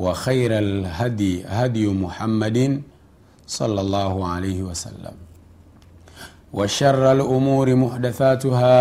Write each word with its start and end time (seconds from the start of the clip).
وخير 0.00 0.50
الهدي 0.58 1.44
هدي 1.44 1.84
محمد 2.04 2.58
صلى 3.46 3.80
الله 3.80 4.14
عليه 4.32 4.60
وسلم. 4.62 5.16
وشر 6.56 7.02
الأمور 7.12 7.66
محدثاتها 7.84 8.76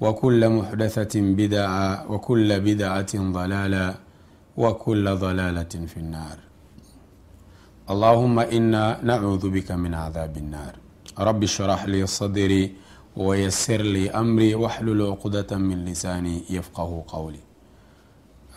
وكل 0.00 0.40
محدثة 0.48 1.14
بدعة 1.40 2.12
وكل 2.12 2.48
بدعة 2.60 3.12
ضلالة 3.38 3.86
وكل 4.56 5.04
ضلالة 5.26 5.74
في 5.90 5.96
النار. 5.96 6.38
اللهم 7.90 8.36
إنا 8.38 8.84
نعوذ 9.02 9.44
بك 9.50 9.68
من 9.72 9.92
عذاب 9.94 10.36
النار. 10.36 10.74
رب 11.18 11.42
اشرح 11.42 11.80
لي 11.84 12.06
صدري 12.06 12.64
ويسر 13.16 13.82
لي 13.82 14.10
أمري 14.10 14.54
واحلل 14.54 15.00
عقدة 15.02 15.50
من 15.58 15.78
lisani 15.90 16.46
yafqahu 16.46 17.02
qawli. 17.02 17.49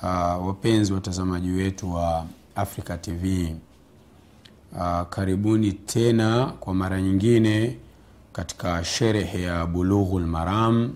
Uh, 0.04 0.48
wapenzi 0.48 0.94
watazamaji 0.94 1.52
wetu 1.52 1.94
wa 1.94 2.26
Africa 2.56 2.98
TV 3.02 3.56
uh, 4.76 5.02
karibuni 5.10 5.72
tena 5.74 6.46
kwa 6.46 6.74
mara 6.74 7.02
nyingine 7.02 7.78
katika 8.34 8.84
sherehe 8.84 9.42
ya 9.42 9.66
Bulughul 9.66 10.26
Maram 10.26 10.94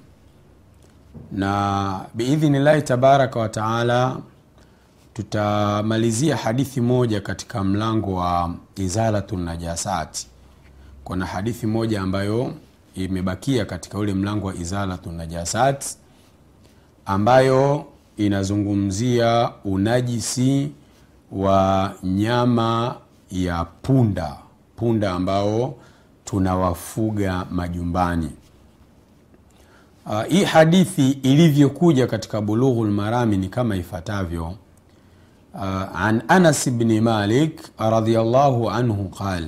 na 1.31 2.05
biidhnillahi 2.13 2.81
tabaraka 2.81 3.39
wa 3.39 3.49
taala 3.49 4.17
tutamalizia 5.13 6.37
hadithi 6.37 6.81
moja 6.81 7.21
katika 7.21 7.63
mlango 7.63 8.13
wa 8.15 8.53
izalatu 8.75 9.37
najasati. 9.37 10.27
Kuna 11.03 11.25
hadithi 11.25 11.67
moja 11.67 12.01
ambayo 12.01 12.53
imebakia 12.95 13.65
katika 13.65 13.97
ule 13.97 14.13
mlango 14.13 14.47
wa 14.47 14.55
izalatu 14.55 15.11
najasati 15.11 15.97
ambayo 17.05 17.85
inazungumzia 18.17 19.49
unajisi 19.65 20.71
wa 21.31 21.93
nyama 22.03 22.95
ya 23.31 23.65
punda, 23.65 24.35
punda 24.75 25.11
ambao 25.11 25.75
tunawafuga 26.25 27.45
majumbani. 27.51 28.31
Uh, 30.05 30.23
hii 30.23 30.43
hadithi 30.43 31.11
ilivyokuja 31.11 32.07
katika 32.07 32.41
Bulughul 32.41 32.91
Marami 32.91 33.37
ni 33.37 33.49
kama 33.49 33.75
ifuatavyo. 33.75 34.53
Uh, 35.53 36.01
an 36.01 36.21
Anas 36.27 36.69
bni 36.69 37.01
Malik 37.01 37.61
radhiyallahu 37.77 38.69
anhu 38.69 39.09
qal 39.09 39.47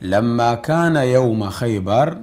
lama 0.00 0.56
kana 0.56 1.04
yauma 1.04 1.50
Khaybar 1.50 2.16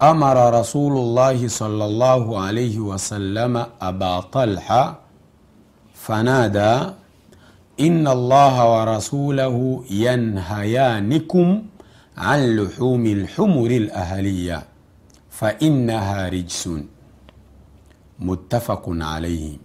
amara 0.00 0.50
Rasulullahi 0.50 1.48
sallallahu 1.50 2.38
alayhi 2.38 2.78
wasallama 2.78 3.68
aba 3.80 4.24
Talha 4.32 4.96
fanada 5.92 6.94
inna 7.76 8.10
Allaha 8.10 8.64
wa 8.68 8.84
rasulahu 8.84 9.84
yanhayanikum 9.90 11.62
an 12.16 12.56
luhumi 12.56 13.14
lhumuri 13.14 13.78
lahaliya 13.78 14.62
fainaha 15.30 16.30
rijsun 16.30 16.84
muttafaqun 18.20 19.02
alaihi. 19.02 19.58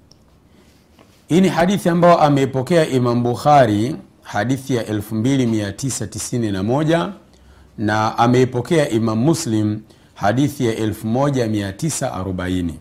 Hii 1.27 1.41
ni 1.41 1.49
hadithi 1.49 1.89
ambayo 1.89 2.17
ameipokea 2.19 2.87
Imam 2.87 3.23
Bukhari, 3.23 3.95
hadithi 4.21 4.75
ya 4.75 4.83
2991 4.83 7.11
na 7.77 8.17
ameipokea 8.17 8.89
Imam 8.89 9.19
Muslim, 9.19 9.81
hadithi 10.15 10.65
ya 10.65 10.73
1940. 10.73 12.73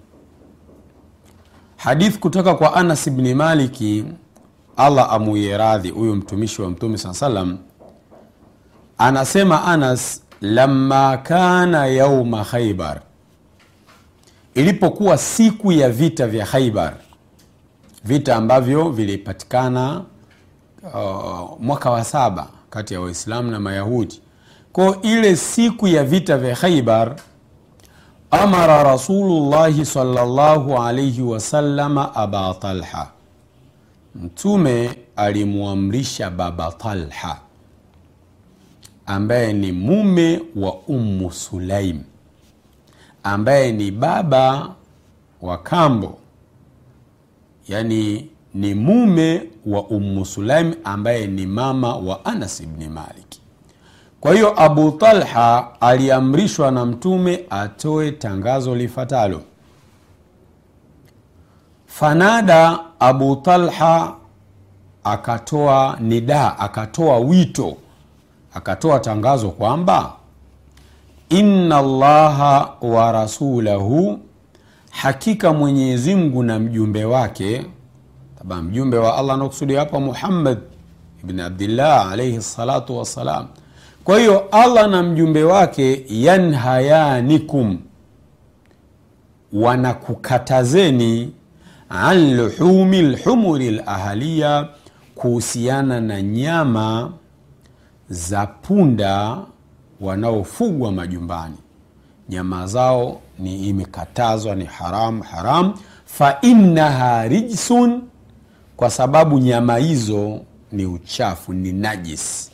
Hadithi 1.77 2.19
kutoka 2.19 2.55
kwa 2.55 2.75
Anas 2.75 3.11
bni 3.11 3.35
Maliki, 3.35 4.05
Allah 4.77 5.13
amuye 5.13 5.57
radhi, 5.59 5.91
huyu 5.91 6.15
mtumishi 6.17 6.63
wa 6.63 6.71
Mtume 6.71 6.99
saa 6.99 7.15
salam, 7.15 7.59
anasema 8.99 9.65
Anas 9.65 10.23
lamma 10.41 11.17
kana 11.17 11.87
yauma 11.87 12.45
Khaibar, 12.45 13.01
ilipokuwa 14.55 15.19
siku 15.19 15.73
ya 15.73 15.91
vita 15.91 16.27
vya 16.27 16.47
Khaibar, 16.47 16.95
vita 18.05 18.37
ambavyo 18.37 18.91
vilipatikana 18.91 20.05
uh, 20.95 21.61
mwaka 21.61 21.91
wa 21.91 22.05
saba 22.05 22.49
kati 22.71 22.95
ya 22.95 23.01
Waislamu 23.01 23.51
na 23.51 23.61
Mayahudi. 23.61 24.21
Kwa 24.75 25.03
ile 25.03 25.37
siku 25.37 25.89
ya 25.89 26.05
vita 26.05 26.39
vya 26.39 26.57
Khaibar, 26.57 27.17
amara 28.31 28.83
Rasulullahi 28.83 29.85
salllahu 29.87 30.79
alaihi 30.79 31.23
wasalama 31.23 32.15
aba 32.15 32.55
Talha, 32.55 33.11
Mtume 34.15 34.99
alimwamrisha 35.17 36.31
baba 36.31 36.73
Talha 36.73 37.41
ambaye 39.07 39.53
ni 39.53 39.73
mume 39.73 40.41
wa 40.57 40.75
Ummu 40.75 41.33
Sulaim 41.33 42.01
ambaye 43.23 43.73
ni 43.73 43.91
baba 43.91 44.75
wa 45.43 45.59
kambo, 45.59 46.19
yani 47.69 48.31
ni 48.55 48.75
mume 48.75 49.43
wa 49.67 49.83
Ummu 49.85 50.25
Sulaim 50.25 50.75
ambaye 50.85 51.27
ni 51.27 51.47
mama 51.47 51.97
wa 51.97 52.25
Anas 52.25 52.61
ibni 52.61 52.89
Malik. 52.89 53.44
Kwa 54.25 54.35
hiyo 54.35 54.61
Abu 54.63 54.91
Talha 54.93 55.69
aliamrishwa 55.81 56.71
na 56.71 56.87
Mtume 56.87 57.45
atoe 57.51 58.11
tangazo 58.13 58.75
lifatalo: 58.75 59.41
fanada 61.87 62.79
Abu 63.01 63.37
Talha 63.37 64.15
akatoa 65.05 65.97
nida, 66.01 66.59
akatoa 66.59 67.19
wito 67.19 67.77
akatoa 68.55 69.01
tangazo 69.01 69.51
kwamba 69.51 70.13
inna 71.29 71.79
allaha 71.79 72.73
wa 72.81 73.13
rasulahu, 73.13 74.19
hakika 74.91 75.53
Mwenyezi 75.53 76.15
Mungu 76.15 76.43
na 76.43 76.59
mjumbe 76.59 77.05
wake. 77.05 77.67
Taba 78.39 78.63
mjumbe 78.63 78.99
wa 78.99 79.17
Allah 79.19 79.35
anakusudia 79.35 79.81
hapa 79.81 80.01
Muhammad 80.01 80.59
ibn 81.25 81.41
Abdillah 81.41 82.13
alaihi 82.13 82.43
salatu 82.43 82.99
wassalam. 82.99 83.47
Kwa 84.05 84.19
hiyo 84.19 84.49
Allah 84.53 84.89
na 84.91 85.03
mjumbe 85.03 85.45
wake 85.45 86.05
yanhayanikum, 86.09 87.79
wanakukatazeni 89.53 91.33
an 91.89 92.35
luhumi 92.37 93.03
lhumuri 93.03 93.71
lahalia, 93.71 94.69
kuhusiana 95.15 96.01
na 96.01 96.23
nyama 96.23 97.13
za 98.09 98.47
punda 98.47 99.39
wanaofugwa 100.01 100.93
majumbani. 100.93 101.57
Nyama 102.29 102.67
zao 102.67 103.21
ni 103.39 103.69
imekatazwa, 103.69 104.55
ni 104.55 104.65
haram 104.65 105.21
haram. 105.21 105.75
fainaha 106.07 107.29
rijsun, 107.29 108.03
kwa 108.77 108.91
sababu 108.91 109.39
nyama 109.39 109.77
hizo 109.77 110.41
ni 110.73 110.87
uchafu, 110.87 111.53
ni 111.53 111.73
najis. 111.73 112.51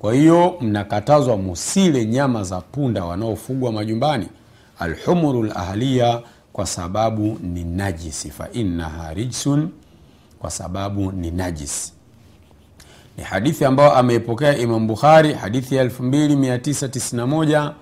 Kwa 0.00 0.14
hiyo 0.14 0.56
mnakatazwa 0.60 1.36
musile 1.36 2.04
nyama 2.06 2.44
za 2.44 2.60
punda 2.60 3.04
wanaofugwa 3.04 3.72
majumbani, 3.72 4.26
alhumuru 4.78 5.42
lahaliya, 5.42 6.22
kwa 6.52 6.66
sababu 6.66 7.38
ni 7.42 7.64
najisi. 7.64 8.30
Fa 8.30 8.48
innaha 8.52 9.14
rijsun, 9.14 9.68
kwa 10.38 10.50
sababu 10.50 11.12
ni 11.12 11.30
najisi. 11.30 11.92
Ni 13.18 13.24
hadithi 13.24 13.64
ambayo 13.64 13.92
ameipokea 13.92 14.58
Imam 14.58 14.86
Bukhari, 14.86 15.32
hadithi 15.34 15.74
ya 15.74 15.84
2991 15.84 17.72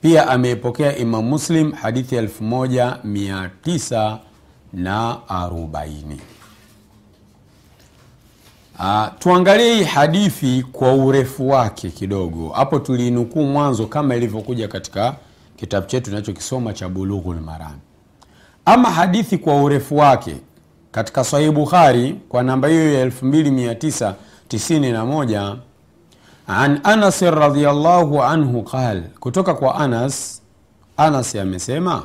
pia 0.00 0.28
ameipokea 0.28 0.96
Imam 0.96 1.24
Muslim, 1.28 1.72
hadithi 1.72 2.14
ya 2.14 2.22
1940. 2.22 4.18
Uh, 8.78 9.06
tuangalie 9.18 9.74
hii 9.74 9.84
hadithi 9.84 10.64
kwa 10.72 10.94
urefu 10.94 11.48
wake 11.48 11.90
kidogo. 11.90 12.48
Hapo 12.48 12.78
tuliinukuu 12.78 13.42
mwanzo 13.42 13.86
kama 13.86 14.14
ilivyokuja 14.16 14.68
katika 14.68 15.14
kitabu 15.56 15.86
chetu 15.86 16.10
tunachokisoma 16.10 16.72
cha 16.72 16.88
Bulughul 16.88 17.40
Maram. 17.40 17.78
Ama 18.64 18.90
hadithi 18.90 19.38
kwa 19.38 19.62
urefu 19.62 19.96
wake 19.96 20.36
katika 20.92 21.24
Sahih 21.24 21.50
Bukhari 21.50 22.20
kwa 22.28 22.42
namba 22.42 22.68
hiyo 22.68 22.94
ya 22.94 23.06
2991 23.06 25.56
an 26.46 26.80
Anas 26.84 27.22
radhiyallahu 27.22 28.22
anhu 28.22 28.62
qal, 28.62 29.02
kutoka 29.20 29.54
kwa 29.54 29.74
Anas. 29.74 30.42
Anas 30.96 31.36
amesema 31.36 32.02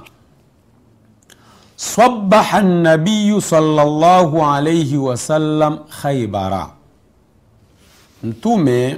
sabaha 1.76 2.62
nabiyu 2.62 3.42
sallallahu 3.42 4.46
alaihi 4.46 4.98
wasallam 4.98 5.78
khaibara 6.02 6.70
Mtume 8.24 8.98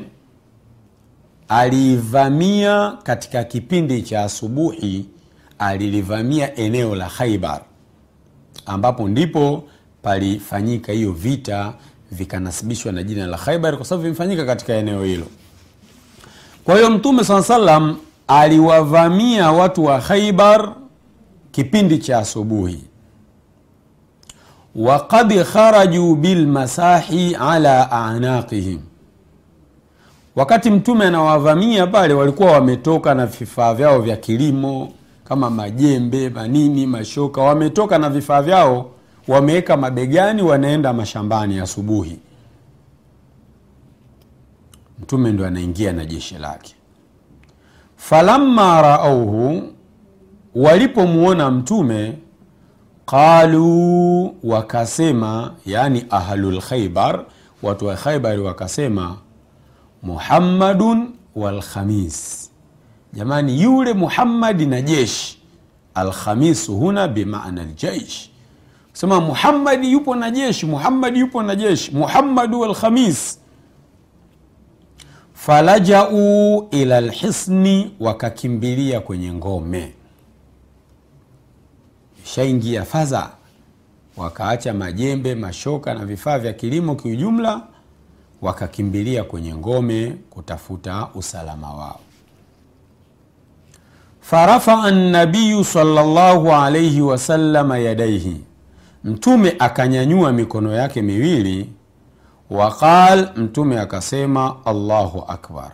aliivamia 1.50 2.98
katika 3.04 3.44
kipindi 3.44 4.02
cha 4.02 4.24
asubuhi, 4.24 5.06
alilivamia 5.60 6.56
eneo 6.56 6.96
la 6.96 7.10
Khaybar, 7.10 7.62
ambapo 8.66 9.08
ndipo 9.08 9.64
palifanyika 10.02 10.92
hiyo 10.94 11.12
vita, 11.12 11.74
vikanasibishwa 12.12 12.92
na 12.92 13.04
jina 13.04 13.28
la 13.28 13.38
Khaybar 13.38 13.78
kwa 13.78 13.86
sababu 13.86 14.04
vimefanyika 14.04 14.46
katika 14.46 14.74
eneo 14.74 15.04
hilo. 15.04 15.26
Kwa 16.64 16.76
hiyo 16.76 16.90
Mtume 16.90 17.24
saa 17.24 17.44
salam 17.44 17.98
aliwavamia 18.28 19.52
watu 19.52 19.84
wa 19.86 20.00
Khaybar 20.02 20.76
kipindi 21.56 21.98
cha 21.98 22.18
asubuhi, 22.20 22.84
waqad 24.76 25.44
kharaju 25.44 26.16
bilmasahi 26.16 27.36
ala 27.36 27.92
anaqihim. 27.92 28.80
Wakati 30.36 30.72
mtume 30.72 31.06
anawavamia 31.06 31.88
pale, 31.88 32.14
walikuwa 32.14 32.52
wametoka 32.52 33.14
na 33.16 33.26
vifaa 33.26 33.74
vyao 33.74 34.02
vya 34.02 34.18
kilimo 34.18 34.92
kama 35.24 35.50
majembe, 35.50 36.30
manini, 36.30 36.88
mashoka, 36.88 37.42
wametoka 37.42 37.98
na 37.98 38.10
vifaa 38.10 38.42
vyao 38.42 38.90
wameweka 39.28 39.78
mabegani, 39.78 40.42
wanaenda 40.42 40.94
mashambani 40.94 41.60
asubuhi. 41.60 42.20
Mtume 45.02 45.32
ndo 45.32 45.46
anaingia 45.46 45.94
na 45.94 46.06
jeshi 46.06 46.36
lake. 46.38 46.76
falamma 47.98 48.82
raauhu 48.82 49.75
walipomwona 50.56 51.52
mtume 51.52 52.14
qalu, 53.06 54.36
wakasema, 54.44 55.54
yani 55.66 56.06
ahlul 56.10 56.62
Khaybar, 56.62 57.26
watu 57.64 57.86
wa 57.86 57.96
Khaybari 57.96 58.42
wakasema, 58.42 59.18
Muhammadun 60.04 61.08
walkhamis, 61.36 62.52
jamani, 63.14 63.62
yule 63.62 63.94
Muhammadi 63.94 64.66
na 64.66 64.82
jeshi. 64.82 65.38
Alkhamisu 65.96 66.76
huna 66.78 67.08
bimana 67.08 67.64
ljaish, 67.64 68.30
sema 68.94 69.22
Muhammadi 69.22 69.92
yupo 69.92 70.16
na 70.16 70.32
jeshi, 70.32 70.66
Muhammadi 70.66 71.20
yupo 71.20 71.44
na 71.44 71.56
jeshi, 71.56 71.92
Muhammadu 71.92 72.60
walkhamis. 72.60 73.40
Falajau 75.34 76.68
ila 76.72 77.02
lhisni, 77.02 77.92
wakakimbilia 78.00 79.00
kwenye 79.00 79.34
ngome 79.34 79.94
shaingia 82.36 82.86
fadha, 82.86 83.30
wakaacha 84.18 84.74
majembe, 84.74 85.36
mashoka 85.36 85.94
na 85.94 86.06
vifaa 86.06 86.40
vya 86.40 86.54
kilimo 86.54 86.96
kiujumla, 86.96 87.62
wakakimbilia 88.42 89.24
kwenye 89.24 89.56
ngome 89.56 90.18
kutafuta 90.30 91.08
usalama 91.16 91.74
wao. 91.74 92.00
Farafaa 94.22 94.92
nabiyu 94.92 95.64
sallallahu 95.64 96.54
alayhi 96.54 97.02
wasallama 97.02 97.78
yadaihi, 97.78 98.42
Mtume 99.04 99.56
akanyanyua 99.60 100.32
mikono 100.32 100.72
yake 100.74 101.02
miwili. 101.02 101.70
Waqal, 102.50 103.30
Mtume 103.36 103.80
akasema 103.80 104.56
Allahu 104.66 105.24
akbar 105.28 105.72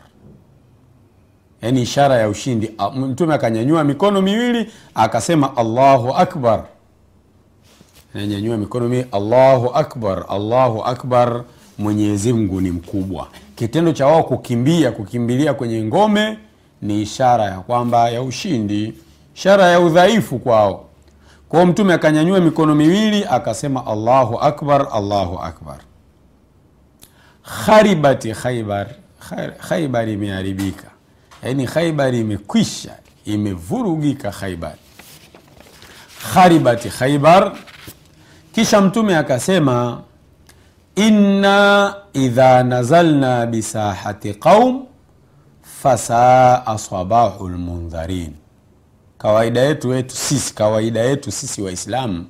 yaani 1.61 1.81
ishara 1.81 2.15
ya 2.15 2.29
ushindi. 2.29 2.71
Mtume 2.95 3.33
akanyanyua 3.33 3.83
mikono 3.83 4.21
miwili 4.21 4.71
akasema 4.95 5.57
Allahu 5.57 6.13
akbar, 6.13 6.63
nanyanyua 8.13 8.57
mikono 8.57 8.89
miwili 8.89 9.07
Allahu 9.11 9.67
akbar, 9.69 10.25
Allahu 10.29 10.83
akbar, 10.83 11.43
Mwenyezi 11.77 12.33
ni 12.33 12.71
mkubwa. 12.71 13.27
Kitendo 13.55 13.91
cha 13.93 14.07
wao 14.07 14.23
kukimbia, 14.23 14.91
kukimbilia 14.91 15.53
kwenye 15.53 15.83
ngome 15.83 16.37
ni 16.81 17.01
ishara 17.01 17.43
ya 17.45 17.59
kwamba 17.59 18.09
ya 18.09 18.21
ushindi, 18.21 18.93
ishara 19.35 19.65
ya 19.67 19.79
udhaifu 19.79 20.39
kwao. 20.39 20.85
Kwao 21.49 21.65
Mtume 21.65 21.93
akanyanyua 21.93 22.39
mikono 22.41 22.75
miwili 22.75 23.25
akasema 23.29 23.85
Allahu 23.85 24.39
akbar, 24.39 24.87
Allahu 24.93 25.39
akbar. 25.39 25.77
Kharibati 27.65 28.31
Khaibar, 28.33 28.87
Khaibar 29.69 30.09
imeharibika 30.09 30.90
Yaani 31.43 31.65
Khaibari 31.67 32.19
imekwisha, 32.19 32.95
imevurugika 33.25 34.31
Khaibar, 34.31 34.75
kharibati 36.33 36.89
Khaibar. 36.89 37.51
Kisha 38.55 38.81
Mtume 38.81 39.17
akasema 39.17 40.01
inna 40.95 41.95
idha 42.13 42.63
nazalna 42.63 43.45
bisahati 43.45 44.33
qaum 44.33 44.85
fasaa 45.61 46.77
sabahu 46.77 47.49
lmundharin. 47.49 48.33
Kawaida 49.17 49.61
yetu 49.61 49.89
wetu 49.89 50.15
sisi, 50.15 50.55
kawaida 50.55 50.99
yetu 51.01 51.31
sisi 51.31 51.61
Waislamu, 51.61 52.25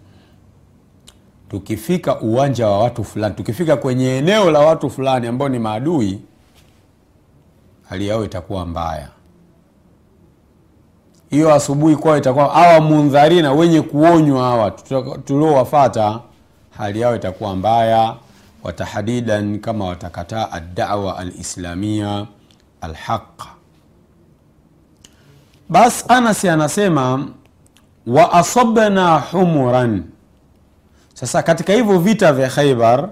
tukifika 1.50 2.20
uwanja 2.22 2.68
wa 2.68 2.80
watu 2.80 3.04
fulani, 3.04 3.36
tukifika 3.36 3.78
kwenye 3.78 4.18
eneo 4.18 4.52
la 4.52 4.60
watu 4.60 4.90
fulani 4.90 5.28
ambao 5.28 5.50
ni 5.50 5.60
maadui 5.60 6.20
hali 7.92 8.08
yao 8.08 8.26
itakuwa 8.26 8.66
mbaya. 8.66 9.08
Hiyo 11.30 11.54
asubuhi 11.54 11.96
kwao 11.96 12.18
itakuwa 12.18 12.48
hawa 12.48 12.82
mundharina, 12.82 13.52
wenye 13.54 13.82
kuonywa 13.82 14.44
hawa 14.44 14.72
tuliowafata, 15.26 16.20
hali 16.78 17.02
yao 17.02 17.16
itakuwa 17.16 17.56
mbaya. 17.56 18.16
Watahadidan, 18.64 19.60
kama 19.60 19.86
watakataa 19.86 20.52
addawa 20.52 21.18
alislamia 21.18 22.26
alhaq. 22.82 23.44
Bas 25.70 26.06
Anasi 26.12 26.50
anasema 26.50 27.28
wa 28.08 28.34
asabna 28.34 29.20
humuran. 29.20 30.04
Sasa 31.14 31.44
katika 31.44 31.74
hivyo 31.74 32.00
vita 32.00 32.34
vya 32.34 32.50
Khaibar 32.50 33.10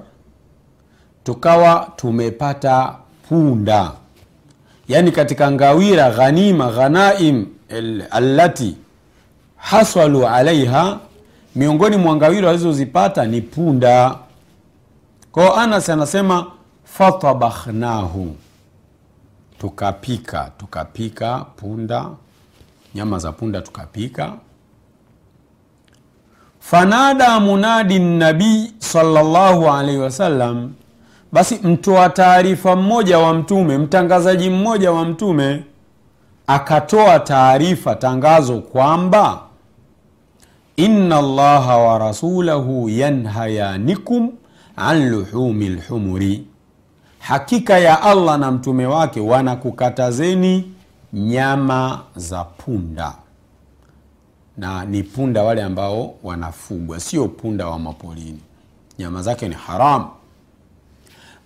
tukawa 1.24 1.91
tumepata 1.95 2.95
punda 3.29 3.91
yaani 4.89 5.12
katika 5.12 5.51
ngawira 5.51 6.12
ghanima 6.12 6.72
ghanaim 6.72 7.46
allati 8.12 8.75
haswalu 9.58 10.27
alaiha, 10.27 11.00
miongoni 11.55 11.98
mwa 11.98 12.15
ngawira 12.15 12.48
walizozipata 12.48 13.25
ni 13.25 13.41
punda. 13.41 14.15
Kwao 15.31 15.55
Anas 15.55 15.89
anasema 15.89 16.46
fatabakhnahu, 16.84 18.36
tukapika 19.60 20.51
tukapika 20.58 21.46
punda, 21.55 22.05
nyama 22.96 23.19
za 23.19 23.31
punda 23.31 23.62
tukapika. 23.62 24.34
fanada 26.60 27.39
munadi 27.39 28.00
nabii 28.00 28.74
sallallahu 28.79 29.69
alaihi 29.72 29.98
wasallam 30.00 30.74
basi 31.31 31.55
mtoa 31.63 32.09
taarifa 32.09 32.75
mmoja 32.75 33.19
wa 33.19 33.33
mtume 33.33 33.77
mtangazaji 33.77 34.50
mmoja 34.50 34.91
wa 34.91 35.05
mtume 35.05 35.63
akatoa 36.48 37.19
taarifa 37.19 37.95
tangazo 37.95 38.59
kwamba 38.59 39.41
inna 40.75 41.21
llaha 41.21 41.77
wa 41.77 41.98
rasulahu 42.00 42.89
yanhayanikum 42.89 44.31
an 44.75 45.09
luhumi 45.09 45.69
lhumuri 45.69 46.45
hakika 47.19 47.79
ya 47.79 48.01
allah 48.01 48.39
na 48.39 48.51
mtume 48.51 48.86
wake 48.86 49.19
wanakukatazeni 49.19 50.71
nyama 51.13 52.00
za 52.15 52.43
punda. 52.43 53.13
Na 54.57 54.86
ni 54.86 55.03
punda 55.03 55.43
wale 55.43 55.63
ambao 55.63 56.13
wanafugwa 56.24 57.00
sio 57.00 57.27
punda 57.27 57.67
wa 57.67 57.79
mapolini 57.79 58.39
nyama 59.00 59.21
zake 59.21 59.48
ni 59.50 59.55
haramu 59.55 60.07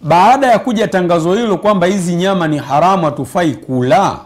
baada 0.03 0.48
ya 0.48 0.60
kuja 0.60 0.88
tangazo 0.88 1.33
hilo 1.33 1.57
kwamba 1.57 1.88
hizi 1.88 2.15
nyama 2.15 2.48
ni 2.48 2.57
haramu 2.57 3.05
hatufai 3.05 3.51
kula 3.55 4.19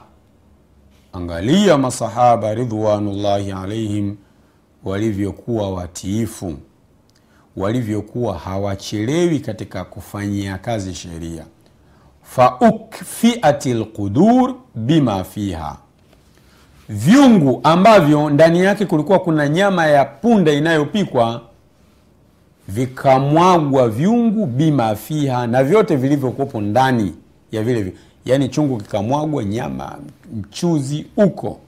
angalia 1.14 1.78
masahaba 1.78 2.54
ridwanullahi 2.54 3.52
alaihim 3.52 4.16
walivyokuwa 4.84 5.70
watiifu 5.72 6.54
walivyokuwa 7.58 8.38
hawachelewi 8.38 9.40
katika 9.40 9.84
kufanyia 9.84 10.58
kazi 10.58 10.96
sheria. 10.96 11.46
Faukfiat 12.24 13.66
lqudur 13.66 14.56
bima 14.76 15.24
fiha 15.24 15.78
vyungu 16.90 17.60
ambavyo 17.64 18.30
ndani 18.30 18.60
yake 18.64 18.86
kulikuwa 18.86 19.20
kuna 19.20 19.50
nyama 19.50 19.86
ya 19.88 20.06
punda 20.06 20.52
inayopikwa 20.52 21.42
vikamwagwa 22.68 23.90
vyungu 23.90 24.46
bima 24.46 24.96
fiha 24.96 25.48
na 25.48 25.64
vyote 25.64 25.96
vilivyokuwepo 25.96 26.62
ndani 26.62 27.14
ya 27.52 27.64
vile 27.64 27.84
vi- 27.84 27.94
yaani 28.26 28.50
chungu 28.50 28.78
kikamwagwa 28.78 29.44
nyama 29.44 29.98
mchuzi 30.36 31.06
uko. 31.18 31.60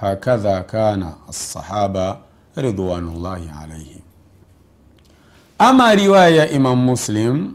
Hakadha 0.00 0.62
kana 0.62 1.12
alsahaba 1.28 2.18
ridwanullahi 2.56 3.50
alaihim 3.62 3.98
ama 5.58 5.94
riwaya 5.94 6.28
ya 6.36 6.50
imam 6.50 6.78
muslim 6.84 7.54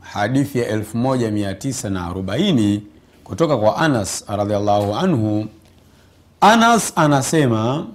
hadithi 0.00 0.58
ya 0.58 0.76
1940 0.76 2.80
kutoka 3.24 3.56
kwa 3.56 3.76
anas 3.76 4.24
radiallahu 4.28 4.94
anhu 4.94 5.46
anas 6.40 6.92
anasema 6.96 7.86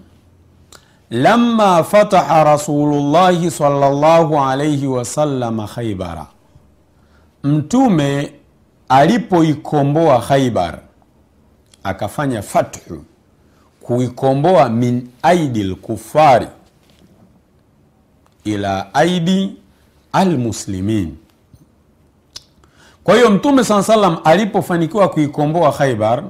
lama 1.14 1.84
fataha 1.84 2.44
rasulullahi 2.44 3.52
salllahu 3.52 4.40
wasalama 4.88 5.68
khaibara 5.68 6.26
mtume 7.44 8.34
alipoikomboa 8.90 10.22
khaibar 10.22 10.80
akafanya 11.84 12.42
fathu 12.42 13.04
kuikomboa 13.82 14.70
min 14.70 15.10
aidi 15.24 15.64
lkufari 15.64 16.48
ila 18.44 18.94
aidi 18.94 19.56
almuslimin. 20.12 21.16
Kwa 23.04 23.16
hiyo 23.16 23.30
mtume 23.32 23.64
saa 23.64 23.84
salam 23.84 24.18
alipofanikiwa 24.24 25.10
kuikomboa 25.10 25.72
khaibar 25.72 26.24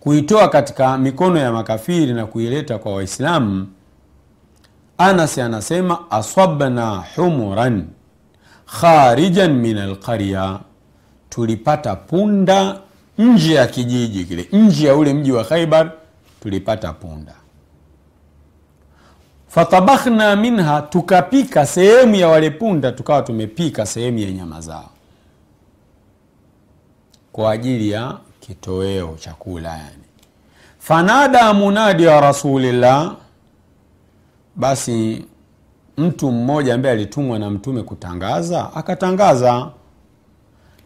kuitoa 0.00 0.48
katika 0.48 0.98
mikono 0.98 1.38
ya 1.38 1.52
makafiri 1.52 2.12
na 2.14 2.26
kuileta 2.26 2.78
kwa 2.78 2.94
waislamu 2.94 3.66
anas 4.98 5.38
anasema 5.38 6.10
asabna 6.10 7.04
humuran 7.16 7.86
kharijan 8.80 9.52
min 9.52 9.78
alqarya. 9.78 10.60
Tulipata 11.30 11.96
punda 11.96 12.80
nje 13.18 13.54
ya 13.54 13.66
kijiji 13.66 14.24
kile 14.24 14.48
nje 14.52 14.86
ya 14.86 14.96
ule 14.96 15.14
mji 15.14 15.32
wa 15.32 15.44
khaibar 15.44 15.90
tulipata 16.42 16.92
punda. 16.92 17.34
Fatabakhna 19.48 20.36
minha 20.36 20.82
tukapika 20.82 21.66
sehemu 21.66 22.14
ya 22.14 22.28
wale 22.28 22.50
punda 22.50 22.92
tukawa 22.92 23.22
tumepika 23.22 23.86
sehemu 23.86 24.18
ya 24.18 24.30
nyama 24.30 24.60
zao. 24.60 24.90
Kwa 27.32 27.52
ajili 27.52 27.90
ya 27.90 28.16
kitoweo 28.40 29.16
chakula 29.20 29.68
yani. 29.70 30.04
Fanada 30.78 31.52
munadi 31.54 32.06
wa 32.06 32.20
rasulillah 32.20 33.16
basi 34.56 35.24
mtu 35.96 36.32
mmoja 36.32 36.74
ambaye 36.74 36.94
alitumwa 36.94 37.38
na 37.38 37.50
mtume 37.50 37.82
kutangaza 37.82 38.74
akatangaza. 38.74 39.68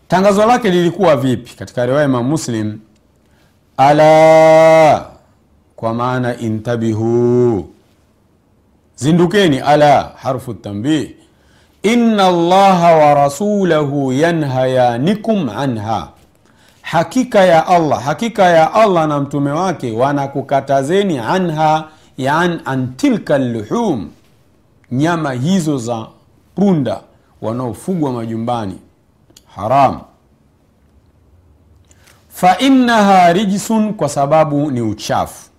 Tangazo 0.09 0.47
lake 0.47 0.71
lilikuwa 0.71 1.17
vipi 1.17 1.55
katika 1.57 1.87
riwaya 1.87 2.05
imam 2.05 2.27
muslim? 2.29 2.79
Ala 3.77 5.07
kwa 5.77 5.95
maana 5.95 6.37
intabihu. 6.39 7.69
Zindukeni 8.97 9.59
ala 9.59 10.12
harfu 10.17 10.55
tambih 10.55 11.11
inna 11.83 12.27
allaha 12.27 12.95
wa 12.95 13.15
rasulahu 13.15 14.12
yanhayanikum 14.12 15.49
anha. 15.49 16.09
Hakika 16.83 17.41
ya 17.45 17.67
allah 17.67 18.03
hakika 18.03 18.43
ya 18.45 18.75
allah 18.75 19.09
na 19.09 19.21
mtume 19.21 19.50
wake 19.50 19.93
wanakukatazeni 19.93 21.19
anha 21.19 21.89
yan 22.21 22.61
an 22.65 22.97
tilka 22.97 23.39
luhum 23.39 24.11
nyama 24.93 25.33
hizo 25.33 25.79
za 25.79 26.07
punda 26.55 27.00
wanaofugwa 27.43 28.12
majumbani. 28.12 28.79
Haram. 29.55 30.00
Fainaha 32.29 33.33
rijsun 33.33 33.95
kwa 33.95 34.09
sababu 34.09 34.71
ni 34.71 34.81
uchafu. 34.81 35.50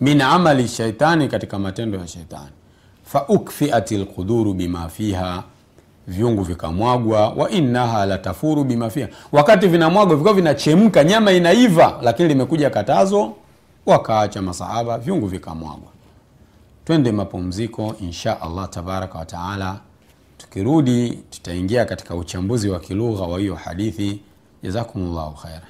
Min 0.00 0.20
amali 0.20 0.68
shaitani 0.68 1.28
katika 1.28 1.58
matendo 1.58 1.98
ya 1.98 2.06
shaitani. 2.06 2.50
Faukfiat 3.04 3.92
lquduru 3.92 4.54
bima 4.54 4.88
fiha 4.88 5.42
vyungu 6.06 6.42
vikamwagwa. 6.42 7.28
Wa 7.28 7.50
innaha 7.50 8.06
latafuru 8.06 8.64
bima 8.64 8.90
fiha. 8.90 9.08
Wakati 9.32 9.68
vinamwagwa 9.68 10.14
vilikuwa 10.16 10.34
vinachemka 10.34 11.04
nyama 11.04 11.32
inaiva 11.32 11.98
lakini 12.02 12.28
limekuja 12.28 12.70
katazo 12.70 13.32
wakaacha 13.86 14.42
masahaba 14.42 14.98
vyungu 14.98 15.26
vikamwagwa 15.26 15.95
twende 16.86 17.12
mapumziko 17.12 17.94
insha 18.00 18.40
allah 18.40 18.68
tabaraka 18.70 19.18
wataala 19.18 19.80
tukirudi 20.38 21.10
tutaingia 21.30 21.84
katika 21.84 22.14
uchambuzi 22.16 22.68
wa 22.68 22.80
kilugha 22.80 23.22
wa 23.24 23.38
hiyo 23.40 23.54
hadithi. 23.54 24.20
Jazakumllahu 24.62 25.34
khairan 25.36 25.62